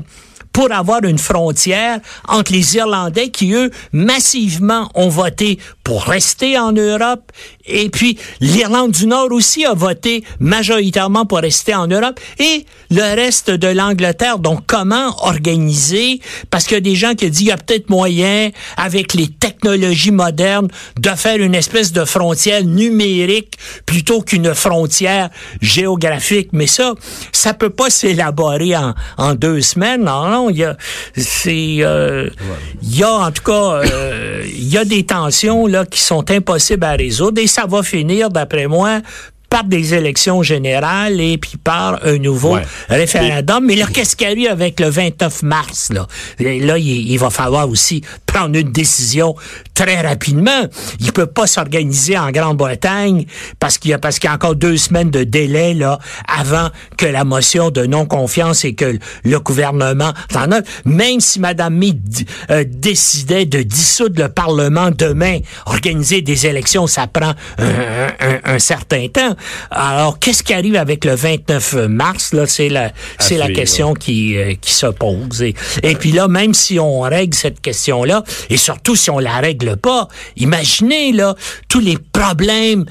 pour 0.52 0.72
avoir 0.72 1.04
une 1.04 1.18
frontière 1.18 2.00
entre 2.28 2.52
les 2.52 2.76
Irlandais 2.76 3.30
qui, 3.30 3.52
eux, 3.54 3.70
massivement 3.92 4.90
ont 4.94 5.08
voté 5.08 5.58
pour 5.84 6.04
rester 6.04 6.58
en 6.58 6.72
Europe, 6.72 7.32
et 7.64 7.88
puis 7.88 8.18
l'Irlande 8.40 8.92
du 8.92 9.06
Nord 9.06 9.28
aussi 9.32 9.64
a 9.64 9.74
voté 9.74 10.24
majoritairement 10.38 11.26
pour 11.26 11.38
rester 11.38 11.74
en 11.74 11.86
Europe, 11.86 12.18
et 12.38 12.66
le 12.90 13.14
reste 13.14 13.50
de 13.50 13.68
l'Angleterre. 13.68 14.38
Donc, 14.38 14.60
comment 14.66 15.14
organiser, 15.24 16.20
parce 16.50 16.64
qu'il 16.64 16.74
y 16.74 16.78
a 16.78 16.80
des 16.80 16.94
gens 16.94 17.14
qui 17.14 17.30
disent, 17.30 17.40
il 17.42 17.46
y 17.48 17.52
a 17.52 17.56
peut-être 17.56 17.90
moyen, 17.90 18.50
avec 18.76 19.14
les 19.14 19.28
technologies 19.28 20.10
modernes, 20.10 20.68
de 20.98 21.10
faire 21.10 21.38
une 21.38 21.54
espèce 21.54 21.92
de 21.92 22.04
frontière 22.04 22.64
numérique 22.64 23.58
plutôt 23.86 24.22
qu'une 24.22 24.54
frontière 24.54 25.30
géographique. 25.60 26.50
Mais 26.52 26.66
ça, 26.66 26.94
ça 27.32 27.54
peut 27.54 27.70
pas 27.70 27.90
s'élaborer 27.90 28.76
en, 28.76 28.94
en 29.18 29.34
deux 29.34 29.60
semaines. 29.60 30.04
Non, 30.04 30.39
il 30.48 30.58
y 30.58 30.64
a, 30.64 30.76
c'est, 31.16 31.78
euh, 31.80 32.30
il 32.82 32.96
y 32.96 33.02
a 33.02 33.10
en 33.10 33.30
tout 33.30 33.42
cas, 33.42 33.82
euh, 33.84 34.42
il 34.46 34.68
y 34.68 34.78
a 34.78 34.84
des 34.84 35.04
tensions 35.04 35.66
là 35.66 35.84
qui 35.84 36.00
sont 36.00 36.30
impossibles 36.30 36.84
à 36.84 36.92
résoudre 36.92 37.40
et 37.40 37.46
ça 37.46 37.66
va 37.66 37.82
finir, 37.82 38.30
d'après 38.30 38.66
moi, 38.66 39.00
par 39.50 39.64
des 39.64 39.94
élections 39.94 40.42
générales 40.42 41.20
et 41.20 41.36
puis 41.36 41.56
par 41.62 41.98
un 42.06 42.18
nouveau 42.18 42.54
Ouais. 42.54 42.62
référendum. 42.88 43.64
Mais 43.66 43.74
là, 43.74 43.86
qu'est-ce 43.92 44.14
qu'il 44.16 44.28
y 44.28 44.30
a 44.30 44.34
eu 44.34 44.46
avec 44.46 44.78
le 44.80 44.88
29 44.88 45.42
mars? 45.42 45.90
Là, 45.92 46.06
Et 46.38 46.60
là 46.60 46.78
il, 46.78 47.10
il 47.10 47.18
va 47.18 47.30
falloir 47.30 47.68
aussi 47.68 48.02
prendre 48.26 48.56
une 48.56 48.70
décision 48.70 49.34
très 49.74 50.00
rapidement. 50.00 50.66
Il 51.00 51.12
peut 51.12 51.26
pas 51.26 51.46
s'organiser 51.48 52.16
en 52.16 52.30
Grande-Bretagne 52.30 53.26
parce 53.58 53.76
qu'il 53.76 53.90
y 53.90 53.94
a 53.94 53.98
parce 53.98 54.18
qu'il 54.20 54.28
y 54.28 54.30
a 54.30 54.34
encore 54.34 54.54
deux 54.54 54.76
semaines 54.76 55.10
de 55.10 55.24
délai 55.24 55.74
là 55.74 55.98
avant 56.28 56.68
que 56.96 57.06
la 57.06 57.24
motion 57.24 57.70
de 57.70 57.84
non-confiance 57.86 58.64
et 58.64 58.74
que 58.74 58.98
le 59.24 59.40
gouvernement 59.40 60.12
s'en 60.32 60.52
a. 60.52 60.60
Même 60.84 61.18
si 61.20 61.40
Mme 61.40 61.74
May 61.76 61.94
euh, 62.50 62.64
décidait 62.68 63.46
de 63.46 63.62
dissoudre 63.62 64.22
le 64.22 64.28
Parlement 64.28 64.90
demain, 64.96 65.38
organiser 65.66 66.22
des 66.22 66.46
élections, 66.46 66.86
ça 66.86 67.08
prend 67.08 67.34
un, 67.58 68.08
un- 68.20 68.40
un 68.54 68.58
certain 68.60 69.08
temps. 69.08 69.34
Alors, 69.70 70.18
qu'est-ce 70.18 70.42
qui 70.42 70.54
arrive 70.54 70.76
avec 70.76 71.04
le 71.04 71.14
29 71.14 71.74
mars? 71.88 72.32
Là, 72.32 72.46
c'est 72.46 72.68
la, 72.68 72.92
c'est 73.18 73.36
la 73.36 73.50
question 73.50 73.94
qui, 73.94 74.36
euh, 74.36 74.54
qui 74.60 74.72
se 74.72 74.86
pose. 74.86 75.42
Et, 75.42 75.54
et 75.82 75.94
puis 75.94 76.12
là, 76.12 76.28
même 76.28 76.54
si 76.54 76.78
on 76.78 77.00
règle 77.00 77.34
cette 77.34 77.60
question-là, 77.60 78.24
et 78.48 78.56
surtout 78.56 78.96
si 78.96 79.10
on 79.10 79.18
la 79.18 79.38
règle 79.38 79.76
pas, 79.76 80.08
imaginez 80.36 81.12
là 81.12 81.34
tous 81.68 81.80
les 81.80 81.96
problèmes 82.12 82.84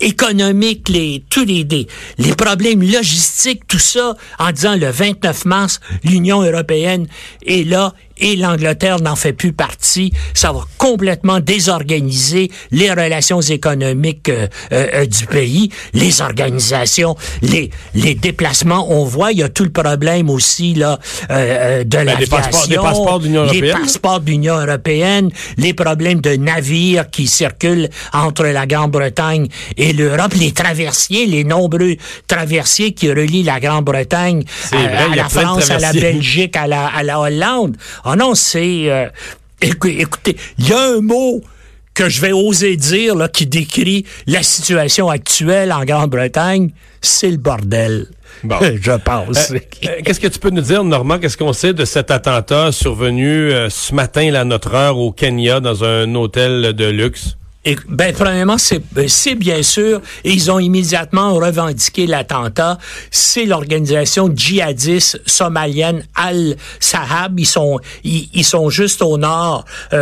économiques, 0.00 0.88
les, 0.88 1.22
tous 1.28 1.44
les, 1.44 1.64
les, 1.64 1.86
les 2.18 2.34
problèmes 2.34 2.82
logistiques, 2.82 3.66
tout 3.68 3.78
ça, 3.78 4.14
en 4.38 4.50
disant 4.50 4.74
le 4.76 4.90
29 4.90 5.44
mars, 5.44 5.80
l'Union 6.04 6.42
européenne 6.42 7.06
est 7.46 7.68
là 7.68 7.92
et 8.20 8.36
l'Angleterre 8.36 9.00
n'en 9.00 9.16
fait 9.16 9.32
plus 9.32 9.52
partie. 9.52 10.12
Ça 10.34 10.52
va 10.52 10.60
complètement 10.78 11.40
désorganiser 11.40 12.50
les 12.70 12.90
relations 12.90 13.40
économiques 13.40 14.28
euh, 14.28 14.46
euh, 14.72 14.86
euh, 14.94 15.06
du 15.06 15.26
pays, 15.26 15.70
les 15.94 16.20
organisations, 16.20 17.16
les, 17.42 17.70
les 17.94 18.14
déplacements. 18.14 18.86
On 18.90 19.04
voit, 19.04 19.32
il 19.32 19.38
y 19.38 19.42
a 19.42 19.48
tout 19.48 19.64
le 19.64 19.70
problème 19.70 20.30
aussi 20.30 20.74
là 20.74 20.98
euh, 21.30 21.84
de 21.84 21.88
Ben, 21.88 22.04
l'aviation, 22.04 22.36
passeports 22.82 23.20
les 23.20 23.34
européenne. 23.34 23.76
passeports 23.80 24.20
de 24.20 24.26
l'Union 24.30 24.58
européenne, 24.58 25.30
les 25.56 25.74
problèmes 25.74 26.20
de 26.20 26.36
navires 26.36 27.08
qui 27.10 27.26
circulent 27.26 27.88
entre 28.12 28.44
la 28.46 28.66
Grande-Bretagne 28.66 29.48
et 29.76 29.92
l'Europe, 29.92 30.34
les 30.34 30.52
traversiers, 30.52 31.26
les 31.26 31.44
nombreux 31.44 31.96
traversiers 32.26 32.92
qui 32.92 33.10
relient 33.10 33.42
la 33.44 33.60
Grande-Bretagne 33.60 34.44
à, 34.72 34.76
vrai, 34.76 34.96
à 35.12 35.16
la 35.16 35.28
France, 35.28 35.70
à 35.70 35.78
la. 35.78 35.92
Belgique, 35.92 36.56
à 36.56 36.66
la, 36.66 36.86
à 36.86 37.02
la 37.02 37.20
Hollande. 37.20 37.76
Ah 38.12 38.16
non, 38.16 38.34
c'est... 38.34 38.90
euh, 38.90 39.06
écou- 39.62 39.88
écoutez, 39.88 40.36
il 40.58 40.68
y 40.68 40.72
a 40.72 40.80
un 40.96 41.00
mot 41.00 41.42
que 41.94 42.08
je 42.08 42.20
vais 42.20 42.32
oser 42.32 42.76
dire 42.76 43.14
là, 43.16 43.28
qui 43.28 43.46
décrit 43.46 44.06
la 44.26 44.42
situation 44.42 45.08
actuelle 45.08 45.72
en 45.72 45.84
Grande-Bretagne, 45.84 46.70
c'est 47.00 47.30
le 47.30 47.36
bordel. 47.36 48.06
Bon. 48.44 48.56
je 48.80 48.92
pense. 48.92 49.50
Euh, 49.50 49.58
euh, 49.86 49.88
Qu'est-ce 50.04 50.20
que 50.20 50.28
tu 50.28 50.38
peux 50.38 50.50
nous 50.50 50.62
dire, 50.62 50.84
Normand? 50.84 51.18
Qu'est-ce 51.18 51.36
qu'on 51.36 51.52
sait 51.52 51.74
de 51.74 51.84
cet 51.84 52.10
attentat 52.10 52.70
survenu 52.72 53.52
euh, 53.52 53.68
ce 53.70 53.92
matin, 53.94 54.30
là, 54.30 54.40
à 54.40 54.44
notre 54.44 54.74
heure, 54.74 54.96
au 54.98 55.10
Kenya, 55.12 55.60
dans 55.60 55.82
un 55.84 56.14
hôtel 56.14 56.72
de 56.74 56.86
luxe? 56.86 57.36
Ben, 57.90 58.14
premièrement, 58.14 58.56
c'est 58.56 58.80
ben, 58.92 59.06
c'est 59.06 59.34
bien 59.34 59.62
sûr, 59.62 60.00
et 60.24 60.32
ils 60.32 60.50
ont 60.50 60.58
immédiatement 60.58 61.34
revendiqué 61.34 62.06
l'attentat, 62.06 62.78
c'est 63.10 63.44
l'organisation 63.44 64.30
djihadiste 64.34 65.20
somalienne 65.26 66.02
Al-Sahab. 66.14 67.38
Ils 67.38 67.44
sont, 67.44 67.78
ils, 68.02 68.30
ils 68.32 68.46
sont 68.46 68.70
juste 68.70 69.02
au 69.02 69.18
nord, 69.18 69.66
euh, 69.92 69.98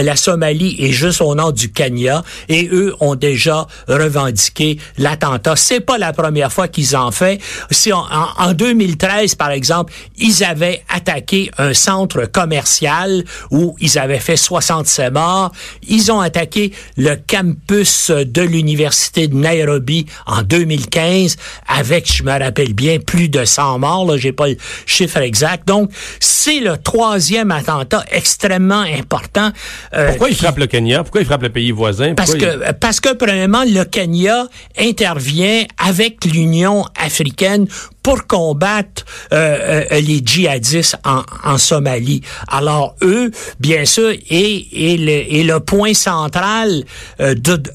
euh, 0.00 0.02
la 0.02 0.16
Somalie 0.16 0.76
est 0.80 0.92
juste 0.92 1.22
au 1.22 1.34
nord 1.34 1.54
du 1.54 1.72
Kenya, 1.72 2.22
et 2.50 2.68
eux 2.70 2.94
ont 3.00 3.14
déjà 3.14 3.66
revendiqué 3.88 4.78
l'attentat. 4.98 5.56
C'est 5.56 5.80
pas 5.80 5.96
la 5.96 6.12
première 6.12 6.52
fois 6.52 6.68
qu'ils 6.68 6.94
en 6.94 7.10
fait. 7.10 7.40
Si 7.70 7.90
on- 7.90 7.96
en, 7.96 8.28
en 8.36 8.52
2013, 8.52 9.34
par 9.36 9.50
exemple, 9.50 9.94
ils 10.18 10.44
avaient 10.44 10.84
attaqué 10.94 11.50
un 11.56 11.72
centre 11.72 12.26
commercial 12.26 13.24
où 13.50 13.76
ils 13.80 13.98
avaient 13.98 14.20
fait 14.20 14.36
67 14.36 15.10
morts. 15.10 15.52
Ils 15.88 16.12
ont 16.12 16.20
attaqué 16.20 16.70
le 16.96 17.16
campus 17.26 18.10
de 18.10 18.42
l'université 18.42 19.28
de 19.28 19.34
Nairobi 19.34 20.06
en 20.26 20.42
2015 20.42 21.36
avec, 21.68 22.12
je 22.12 22.22
me 22.22 22.30
rappelle 22.30 22.72
bien, 22.74 22.98
plus 22.98 23.28
de 23.28 23.44
100 23.44 23.78
morts. 23.78 24.06
Là, 24.10 24.16
j'ai 24.16 24.32
pas 24.32 24.48
le 24.48 24.56
chiffre 24.86 25.18
exact. 25.18 25.66
Donc, 25.68 25.90
c'est 26.20 26.60
le 26.60 26.76
troisième 26.76 27.50
attentat 27.50 28.04
extrêmement 28.10 28.82
important. 28.82 29.50
euh, 29.94 30.08
Pourquoi 30.10 30.30
il 30.30 30.36
frappe 30.36 30.58
le 30.58 30.66
Kenya? 30.66 31.02
Pourquoi 31.02 31.20
il 31.20 31.26
frappe 31.26 31.42
le 31.42 31.48
pays 31.50 31.70
voisin? 31.70 32.14
parce 32.14 32.32
il- 32.34 32.40
que, 32.40 32.72
parce 32.72 33.00
que, 33.00 33.14
premièrement, 33.14 33.64
le 33.64 33.84
Kenya 33.84 34.46
intervient 34.78 35.64
avec 35.78 36.24
l'Union 36.24 36.84
africaine 36.98 37.66
pour 38.02 38.26
combattre 38.26 39.04
euh, 39.32 39.84
euh, 39.90 40.00
les 40.00 40.20
djihadistes 40.24 40.96
en, 41.04 41.22
en 41.44 41.58
Somalie. 41.58 42.22
Alors, 42.48 42.96
eux, 43.02 43.30
bien 43.60 43.84
sûr, 43.84 44.10
et, 44.10 44.92
et, 44.92 44.96
le, 44.96 45.34
et 45.34 45.44
le 45.44 45.60
point 45.60 45.94
central 45.94 46.84
euh, 47.20 47.34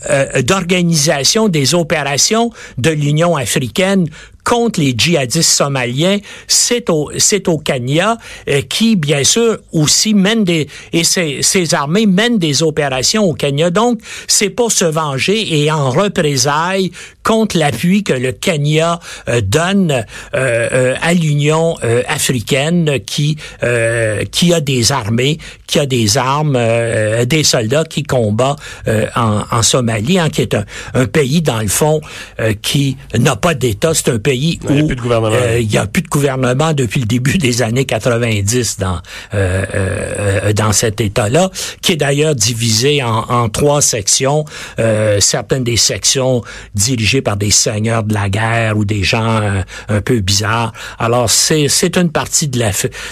euh, 0.09 0.41
d'organisation 0.41 1.47
des 1.47 1.73
opérations 1.75 2.51
de 2.77 2.89
l'Union 2.89 3.35
africaine 3.35 4.07
contre 4.43 4.79
les 4.79 4.95
djihadistes 4.97 5.51
somaliens, 5.51 6.19
c'est 6.47 6.89
au 6.89 7.11
au 7.47 7.57
Kenya 7.57 8.17
euh, 8.47 8.61
qui 8.61 8.95
bien 8.95 9.25
sûr 9.25 9.57
aussi 9.73 10.13
mène 10.13 10.45
des 10.45 10.69
et 10.93 11.03
ces, 11.03 11.41
ces 11.41 11.73
armées 11.73 12.05
mènent 12.05 12.37
des 12.37 12.63
opérations 12.63 13.25
au 13.25 13.33
Kenya. 13.33 13.69
Donc 13.71 13.99
c'est 14.27 14.49
pour 14.49 14.71
se 14.71 14.85
venger 14.85 15.61
et 15.61 15.69
en 15.69 15.89
représailles 15.91 16.91
contre 17.27 17.57
l'appui 17.57 18.03
que 18.03 18.13
le 18.13 18.31
Kenya 18.31 19.01
euh, 19.27 19.41
donne 19.41 19.91
euh, 19.91 20.03
euh, 20.33 20.95
à 21.01 21.13
l'Union 21.13 21.75
euh, 21.83 22.01
africaine 22.07 23.01
qui 23.05 23.35
euh, 23.63 24.23
qui 24.31 24.53
a 24.53 24.61
des 24.61 24.93
armées, 24.93 25.37
qui 25.67 25.77
a 25.77 25.85
des 25.85 26.17
armes, 26.17 26.55
euh, 26.57 27.25
des 27.25 27.43
soldats 27.43 27.83
qui 27.83 28.03
combattent 28.03 28.59
euh, 28.87 29.07
en, 29.17 29.41
en 29.51 29.61
Somalie, 29.61 30.19
hein, 30.19 30.29
qui 30.29 30.41
est 30.41 30.55
un, 30.55 30.63
un 30.93 31.05
pays 31.05 31.41
dans 31.41 31.59
le 31.59 31.67
fond 31.67 31.99
euh, 32.39 32.53
qui 32.61 32.95
n'a 33.13 33.35
pas 33.35 33.53
d'État. 33.53 33.93
C'est 33.93 34.09
un 34.09 34.19
pays 34.19 34.57
a 34.65 34.71
où 34.71 34.87
plus 34.87 34.95
de 34.95 35.01
gouvernement. 35.01 35.35
il 35.59 35.69
y 35.69 35.77
a 35.77 35.85
plus 35.85 36.03
de 36.03 36.07
gouvernement 36.07 36.71
depuis 36.71 37.01
le 37.01 37.07
début 37.07 37.37
des 37.37 37.61
années 37.61 37.83
90 37.85 38.77
dans 38.77 38.99
euh, 39.33 39.65
euh, 39.75 40.53
dans 40.53 40.71
cet 40.71 41.01
État-là, 41.01 41.49
qui 41.81 41.91
est 41.91 41.97
d'ailleurs 41.97 42.35
divisé 42.35 43.03
en, 43.03 43.25
en 43.29 43.49
trois 43.49 43.81
sections. 43.81 44.45
Euh, 44.79 45.19
certaines 45.19 45.65
des 45.65 45.75
sections 45.75 46.41
dirigées 46.73 47.16
par 47.21 47.37
des 47.37 47.51
seigneurs 47.51 48.03
de 48.03 48.13
la 48.13 48.29
guerre 48.29 48.77
ou 48.77 48.85
des 48.85 49.03
gens 49.03 49.41
euh, 49.41 49.61
un 49.89 50.01
peu 50.01 50.19
bizarres. 50.19 50.73
Alors 50.99 51.29
c'est 51.29 51.67
c'est 51.67 51.97
une 51.97 52.11
partie 52.11 52.47
de 52.47 52.59
la 52.59 52.71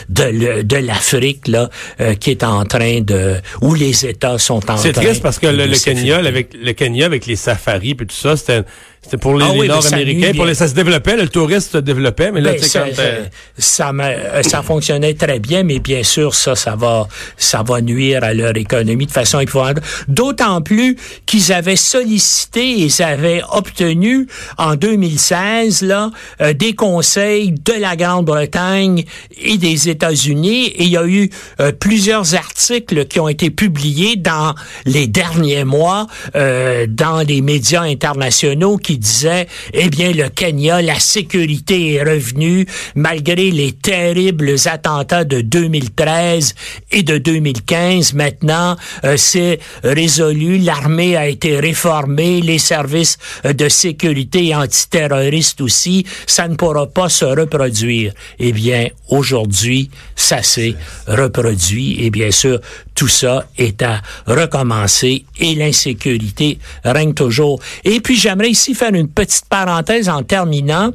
de, 0.10 0.62
de 0.62 0.78
l'Afrique 0.78 1.48
là 1.48 1.70
euh, 2.02 2.14
qui 2.16 2.32
est 2.32 2.44
en 2.44 2.66
train 2.66 3.02
de 3.02 3.36
où 3.62 3.74
les 3.74 4.06
États 4.06 4.38
sont 4.38 4.56
en 4.56 4.60
train. 4.60 4.78
C'est 4.78 4.94
triste 4.94 5.22
parce 5.22 5.40
que 5.40 5.48
le, 5.48 5.66
le 5.66 5.78
Kenya, 5.78 6.18
avec 6.18 6.54
le 6.54 6.74
Kenya 6.74 7.06
avec 7.06 7.26
les 7.26 7.36
safaris 7.36 7.92
et 7.92 7.96
tout 7.96 8.16
ça, 8.16 8.38
c'était 8.38 8.64
c'était 9.06 9.18
pour 9.18 9.38
les, 9.38 9.46
Ah 9.48 9.54
les 9.54 9.60
oui, 9.60 9.68
ça 9.68 9.74
Nord-Américains. 9.74 10.32
Pour 10.36 10.46
les, 10.46 10.56
ça 10.56 10.68
se 10.68 10.74
développait, 10.74 11.16
le 11.16 11.30
tourisme 11.30 11.70
se 11.74 11.78
développait, 11.78 12.32
mais 12.32 12.42
là, 12.42 12.54
Ben, 12.54 12.58
tu 12.58 12.64
sais, 12.64 12.70
ça, 12.70 12.80
quand 12.80 13.00
euh, 13.00 13.26
ça, 13.56 13.92
euh, 13.92 14.42
ça 14.42 14.64
fonctionnait 14.64 15.14
très 15.14 15.38
bien, 15.38 15.62
mais 15.62 15.78
bien 15.78 16.02
sûr, 16.02 16.34
ça, 16.34 16.56
ça 16.56 16.76
va, 16.76 17.08
ça 17.38 17.62
va 17.62 17.82
nuire 17.82 18.24
à 18.24 18.34
leur 18.34 18.58
économie 18.58 19.06
de 19.06 19.12
façon 19.12 19.40
épouvantable. 19.40 19.84
D'autant 20.08 20.64
plus 20.64 20.98
qu'ils 21.28 21.54
avaient 21.54 21.76
sollicité 21.76 22.62
et 22.62 22.86
ils 22.86 23.04
avaient 23.04 23.44
obtenu 23.52 24.28
en 24.58 24.76
2016 24.76 25.84
là 25.84 26.10
euh, 26.42 26.54
des 26.54 26.74
conseils 26.74 27.52
de 27.52 27.74
la 27.80 27.96
Grande-Bretagne 27.96 29.06
et 29.40 29.58
des 29.58 29.88
États-Unis. 29.88 30.66
Et 30.68 30.86
il 30.86 30.90
y 30.90 30.98
a 30.98 31.06
eu 31.06 31.30
euh, 31.60 31.72
plusieurs 31.72 32.34
articles 32.34 33.06
qui 33.06 33.20
ont 33.20 33.28
été 33.28 33.52
publiés 33.52 34.16
dans 34.16 34.56
les 34.86 35.06
derniers 35.08 35.64
mois 35.64 36.08
euh, 36.36 36.88
dans 36.90 37.22
les 37.22 37.42
médias 37.42 37.84
internationaux 37.84 38.78
qui 38.78 38.95
disaient, 38.98 39.48
eh 39.74 39.90
bien, 39.90 40.12
le 40.12 40.30
Kenya, 40.30 40.82
la 40.82 41.00
sécurité 41.00 41.94
est 41.94 42.04
revenue 42.04 42.66
malgré 42.96 43.52
les 43.52 43.72
terribles 43.72 44.56
attentats 44.66 45.24
de 45.24 45.42
2013 45.42 46.56
et 46.92 47.04
de 47.04 47.18
2015. 47.18 48.14
Maintenant, 48.14 48.76
euh, 49.04 49.18
c'est 49.18 49.60
résolu. 49.84 50.58
L'armée 50.58 51.16
a 51.16 51.28
été 51.28 51.60
réformée, 51.60 52.42
les 52.42 52.60
services 52.60 53.18
de 53.44 53.70
sécurité 53.70 54.56
antiterroristes 54.56 55.62
aussi. 55.62 56.06
Ça 56.28 56.48
ne 56.48 56.56
pourra 56.56 56.88
pas 56.88 57.10
se 57.10 57.26
reproduire. 57.26 58.14
Eh 58.40 58.52
bien, 58.52 58.88
aujourd'hui, 59.10 59.90
ça 60.16 60.44
s'est 60.44 60.76
reproduit. 61.08 62.04
Et 62.04 62.10
bien 62.10 62.32
sûr, 62.32 62.60
tout 62.96 63.10
ça 63.10 63.46
est 63.58 63.82
à 63.84 64.02
recommencer 64.26 65.26
et 65.38 65.54
l'insécurité 65.54 66.58
règne 66.84 67.14
toujours. 67.14 67.60
Et 67.84 68.00
puis, 68.00 68.16
j'aimerais 68.16 68.50
ici 68.50 68.74
faire 68.74 68.94
une 68.94 69.10
petite 69.10 69.46
parenthèse 69.50 70.10
en 70.10 70.24
terminant. 70.24 70.92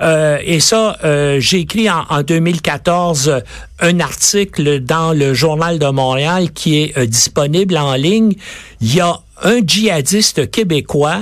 Euh, 0.00 0.38
et 0.42 0.58
ça, 0.58 0.96
euh, 1.04 1.38
j'ai 1.40 1.60
écrit 1.60 1.88
en, 1.90 2.04
en 2.08 2.22
2014 2.22 3.28
euh, 3.28 3.40
un 3.80 4.00
article 4.00 4.80
dans 4.80 5.12
le 5.12 5.34
Journal 5.34 5.78
de 5.78 5.86
Montréal 5.86 6.50
qui 6.52 6.82
est 6.82 6.96
euh, 6.96 7.06
disponible 7.06 7.76
en 7.76 7.94
ligne. 7.94 8.32
Il 8.80 8.94
y 8.94 9.00
a 9.00 9.20
un 9.42 9.60
djihadiste 9.64 10.50
québécois 10.50 11.20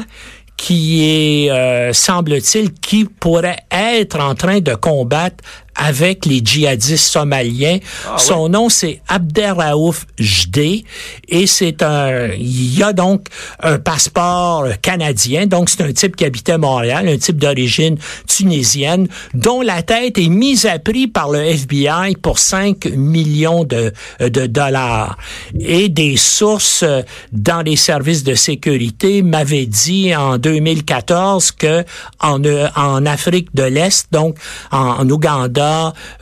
qui 0.56 1.02
est, 1.02 1.92
semble-t-il, 1.92 2.72
qui 2.74 3.04
pourrait 3.04 3.58
être 3.72 4.20
en 4.20 4.36
train 4.36 4.60
de 4.60 4.76
combattre 4.76 5.42
avec 5.74 6.26
les 6.26 6.40
djihadistes 6.44 7.10
somaliens. 7.10 7.78
Son 8.18 8.48
nom, 8.48 8.68
c'est 8.68 9.00
Abderraouf 9.08 10.06
Jdé 10.18 10.84
et 11.28 11.46
c'est 11.46 11.82
un, 11.82 12.28
il 12.38 12.78
y 12.78 12.82
a 12.82 12.92
donc 12.92 13.26
un 13.60 13.78
passeport 13.78 14.66
canadien, 14.80 15.46
donc 15.46 15.70
c'est 15.70 15.82
un 15.82 15.92
type 15.92 16.16
qui 16.16 16.24
habitait 16.24 16.58
Montréal, 16.58 17.08
un 17.08 17.16
type 17.18 17.38
d'origine 17.38 17.96
tunisienne, 18.26 19.08
dont 19.34 19.62
la 19.62 19.82
tête 19.82 20.18
est 20.18 20.28
mise 20.28 20.66
à 20.66 20.78
prix 20.78 21.06
par 21.06 21.30
le 21.30 21.40
FBI 21.40 22.16
pour 22.20 22.38
5 22.38 22.86
millions 22.94 23.64
de, 23.64 23.92
de 24.20 24.46
dollars. 24.46 25.16
Et 25.58 25.88
des 25.88 26.16
sources 26.16 26.82
euh, 26.82 27.02
dans 27.32 27.62
les 27.62 27.76
services 27.76 28.24
de 28.24 28.34
sécurité 28.34 29.22
m'avaient 29.22 29.66
dit 29.66 30.14
en 30.14 30.38
2014 30.38 31.52
que 31.52 31.84
en, 32.20 32.42
euh, 32.44 32.68
en 32.76 33.06
Afrique 33.06 33.48
de 33.54 33.64
l'Est, 33.64 34.08
donc 34.12 34.36
en, 34.70 35.00
en 35.00 35.10
Ouganda, 35.10 35.61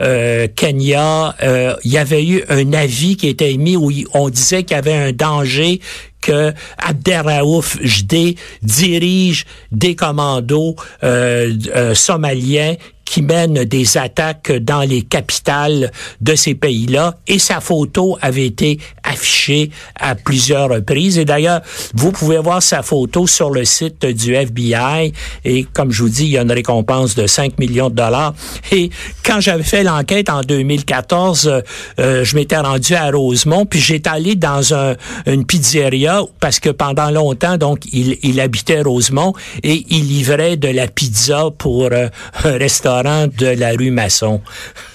euh, 0.01 0.49
Kenya, 0.55 1.35
euh, 1.43 1.75
il 1.85 1.93
y 1.93 1.99
avait 1.99 2.25
eu 2.25 2.43
un 2.49 2.73
avis 2.73 3.17
qui 3.17 3.29
était 3.29 3.53
émis 3.53 3.77
où 3.77 3.91
on 4.15 4.29
disait 4.29 4.63
qu'il 4.63 4.77
y 4.77 4.79
avait 4.79 4.95
un 4.95 5.13
danger 5.13 5.81
que 6.21 6.53
Abderraouf 6.79 7.79
Jdé 7.83 8.37
dirige 8.63 9.47
des 9.73 9.95
commandos 9.95 10.77
euh, 11.03 11.95
somaliens 11.95 12.77
qui 13.11 13.23
mènent 13.23 13.65
des 13.65 13.99
attaques 13.99 14.53
dans 14.53 14.83
les 14.83 15.03
capitales 15.03 15.91
de 16.21 16.37
ces 16.37 16.55
pays-là 16.55 17.17
et 17.27 17.41
sa 17.41 17.59
photo 17.59 18.17
avait 18.21 18.47
été 18.47 18.79
affichée 19.03 19.71
à 19.99 20.15
plusieurs 20.15 20.69
reprises. 20.69 21.19
Et 21.19 21.25
d'ailleurs, 21.25 21.61
vous 21.93 22.13
pouvez 22.13 22.39
voir 22.39 22.63
sa 22.63 22.83
photo 22.83 23.27
sur 23.27 23.51
le 23.51 23.65
site 23.65 24.07
du 24.07 24.37
FBI 24.37 25.13
et 25.45 25.65
comme 25.65 25.91
je 25.91 26.05
vous 26.05 26.09
dis, 26.09 26.27
il 26.27 26.31
y 26.31 26.39
a 26.39 26.43
une 26.43 26.53
récompense 26.53 27.17
de 27.17 27.27
5 27.27 27.59
millions 27.59 27.91
de 27.91 27.97
dollars. 27.97 28.33
Et 28.71 28.91
quand 29.25 29.41
j'avais 29.41 29.65
fait 29.65 29.83
l'enquête 29.83 30.31
en 30.31 30.43
2014, 30.43 31.63
euh, 31.99 32.25
je 32.25 32.37
m'étais 32.37 32.59
rendu 32.59 32.95
à 32.95 33.11
Rosemont 33.11 33.67
puis 33.67 33.81
j'étais 33.81 34.11
allé 34.11 34.37
dans 34.37 34.73
un, 34.73 34.95
une 35.27 35.45
pizzeria 35.45 36.23
parce 36.39 36.61
que 36.61 36.71
pendant 36.71 37.11
longtemps, 37.11 37.57
donc, 37.57 37.81
il, 37.93 38.19
il 38.23 38.39
habitait 38.39 38.83
Rosemont 38.83 39.35
et 39.65 39.85
il 39.89 40.07
livrait 40.07 40.57
de 40.57 40.69
la 40.69 40.87
pizza 40.87 41.49
pour 41.59 41.89
euh, 41.91 42.07
un 42.45 42.53
restaurant 42.57 43.00
de 43.03 43.47
la 43.47 43.71
rue 43.71 43.91
Masson. 43.91 44.41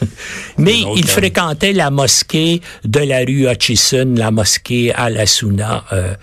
Mais 0.57 0.79
il 0.95 1.07
fréquentait 1.07 1.73
la 1.73 1.89
mosquée 1.89 2.61
de 2.83 2.99
la 2.99 3.19
rue 3.19 3.49
Hutchison, 3.49 4.13
la 4.15 4.31
mosquée 4.31 4.93
Al-Assouna. 4.93 5.83
Euh. 5.91 6.15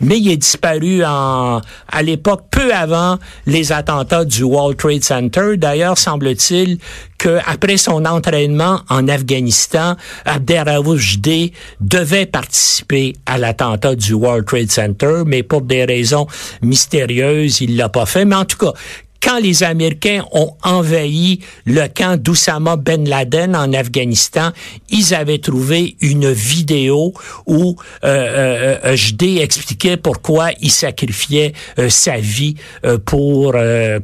mais 0.00 0.18
il 0.18 0.30
est 0.30 0.36
disparu 0.36 1.04
en, 1.04 1.60
à 1.88 2.02
l'époque, 2.02 2.44
peu 2.50 2.72
avant 2.72 3.18
les 3.46 3.72
attentats 3.72 4.24
du 4.24 4.44
World 4.44 4.76
Trade 4.76 5.02
Center. 5.02 5.56
D'ailleurs, 5.56 5.98
semble-t-il 5.98 6.78
qu'après 7.18 7.76
son 7.76 8.04
entraînement 8.04 8.80
en 8.88 9.08
Afghanistan, 9.08 9.96
Abderraouf 10.24 10.98
Jdé 10.98 11.52
devait 11.80 12.26
participer 12.26 13.14
à 13.26 13.38
l'attentat 13.38 13.94
du 13.94 14.14
World 14.14 14.46
Trade 14.46 14.70
Center, 14.70 15.22
mais 15.26 15.42
pour 15.42 15.62
des 15.62 15.84
raisons 15.84 16.26
mystérieuses, 16.62 17.60
il 17.60 17.76
l'a 17.76 17.88
pas 17.88 18.06
fait. 18.06 18.24
Mais 18.24 18.36
en 18.36 18.44
tout 18.44 18.56
cas, 18.56 18.72
quand 19.22 19.38
les 19.38 19.62
Américains 19.62 20.24
ont 20.32 20.54
envahi 20.62 21.40
le 21.64 21.86
camp 21.88 22.20
d'Oussama 22.20 22.76
Ben 22.76 23.08
Laden 23.08 23.54
en 23.54 23.72
Afghanistan, 23.72 24.50
ils 24.88 25.14
avaient 25.14 25.38
trouvé 25.38 25.96
une 26.00 26.30
vidéo 26.30 27.12
où 27.46 27.76
euh, 28.04 28.78
euh, 28.84 28.94
euh 28.94 29.40
expliquait 29.40 29.96
pourquoi 29.96 30.50
il 30.60 30.70
sacrifiait 30.70 31.52
euh, 31.78 31.88
sa 31.88 32.18
vie 32.18 32.56
pour 33.04 33.54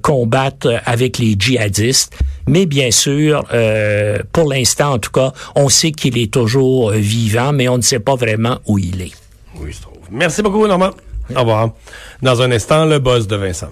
combattre 0.02 0.80
avec 0.84 1.18
les 1.18 1.36
djihadistes. 1.38 2.18
Mais 2.46 2.66
bien 2.66 2.90
sûr, 2.90 3.44
pour 4.32 4.48
l'instant 4.48 4.94
en 4.94 4.98
tout 4.98 5.10
cas, 5.10 5.32
on 5.54 5.68
sait 5.68 5.92
qu'il 5.92 6.18
est 6.18 6.32
toujours 6.32 6.90
vivant, 6.90 7.52
mais 7.52 7.68
on 7.68 7.78
ne 7.78 7.82
sait 7.82 7.98
pas 7.98 8.14
vraiment 8.14 8.58
où 8.66 8.78
il 8.78 9.02
est. 9.02 9.12
Oui, 9.58 9.72
je 9.72 9.80
trouve. 9.80 9.96
Merci 10.10 10.42
beaucoup, 10.42 10.66
Normand. 10.66 10.90
Au 11.34 11.40
revoir. 11.40 11.70
Dans 12.22 12.40
un 12.42 12.50
instant, 12.52 12.84
le 12.84 12.98
boss 12.98 13.26
de 13.26 13.36
Vincent. 13.36 13.70